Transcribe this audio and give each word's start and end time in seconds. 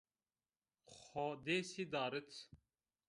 Xo 0.99 1.25
dêsî 1.45 1.83
darit 1.93 2.29